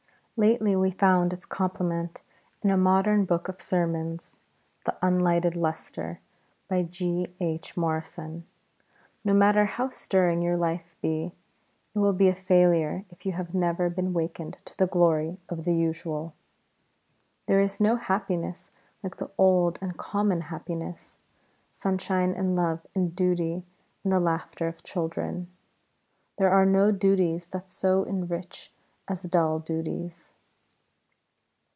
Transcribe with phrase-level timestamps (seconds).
[0.37, 2.23] Lately we found its complement
[2.63, 4.39] in a modern book of sermons,
[4.85, 6.19] The Unlighted Lustre,
[6.67, 7.27] by G.
[7.39, 7.77] H.
[7.77, 8.47] Morrison.
[9.23, 11.35] "No matter how stirring your life be,
[11.93, 15.63] it will be a failure if you have never been wakened to the glory of
[15.63, 16.33] the usual.
[17.45, 18.71] There is no happiness
[19.03, 21.19] like the old and common happiness,
[21.71, 23.63] sunshine and love and duty
[24.03, 25.49] and the laughter of children....
[26.39, 28.73] There are no duties that so enrich
[29.07, 30.31] as dull duties."